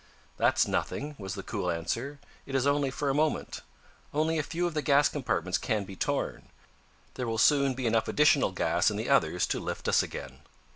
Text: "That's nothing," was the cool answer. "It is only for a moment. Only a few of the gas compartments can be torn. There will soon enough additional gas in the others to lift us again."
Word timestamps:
"That's 0.37 0.67
nothing," 0.67 1.15
was 1.19 1.35
the 1.35 1.43
cool 1.43 1.69
answer. 1.69 2.19
"It 2.47 2.55
is 2.55 2.65
only 2.65 2.89
for 2.89 3.11
a 3.11 3.13
moment. 3.13 3.61
Only 4.15 4.39
a 4.39 4.41
few 4.41 4.65
of 4.65 4.73
the 4.73 4.81
gas 4.81 5.07
compartments 5.07 5.59
can 5.59 5.83
be 5.83 5.95
torn. 5.95 6.49
There 7.13 7.27
will 7.27 7.37
soon 7.37 7.79
enough 7.79 8.07
additional 8.07 8.51
gas 8.51 8.89
in 8.89 8.97
the 8.97 9.09
others 9.09 9.45
to 9.45 9.59
lift 9.59 9.87
us 9.87 10.01
again." 10.01 10.39